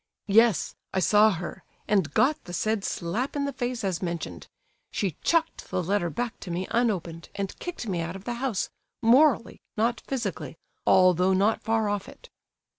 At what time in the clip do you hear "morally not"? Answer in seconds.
9.03-10.01